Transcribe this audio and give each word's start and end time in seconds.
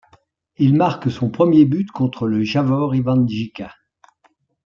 Il 0.57 0.73
marque 0.75 1.11
son 1.11 1.29
premier 1.29 1.63
but 1.63 1.91
contre 1.91 2.25
le 2.25 2.41
Javor 2.41 2.95
Ivanjica. 2.95 3.71